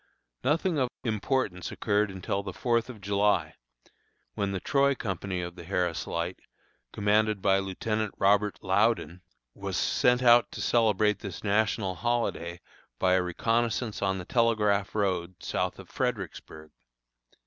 Nothing 0.43 0.79
of 0.79 0.89
importance 1.03 1.71
occurred 1.71 2.09
until 2.09 2.41
the 2.41 2.53
Fourth 2.55 2.89
of 2.89 3.01
July, 3.01 3.53
when 4.33 4.51
the 4.51 4.59
Troy 4.59 4.95
company 4.95 5.41
of 5.43 5.53
the 5.55 5.63
Harris 5.63 6.07
Light, 6.07 6.39
commanded 6.91 7.39
by 7.39 7.59
Lieutenant 7.59 8.15
Robert 8.17 8.57
Loudon, 8.63 9.21
was 9.53 9.77
sent 9.77 10.23
out 10.23 10.51
to 10.53 10.59
celebrate 10.59 11.19
this 11.19 11.43
national 11.43 11.93
holiday 11.93 12.59
by 12.97 13.13
a 13.13 13.21
reconnoissance 13.21 14.01
on 14.01 14.17
the 14.17 14.25
Telegraph 14.25 14.95
Road, 14.95 15.35
south 15.43 15.77
of 15.77 15.87
Fredericksburg. 15.87 16.71